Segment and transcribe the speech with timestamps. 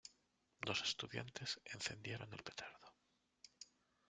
[0.65, 2.95] Dos estudiantes encendieron el petardo.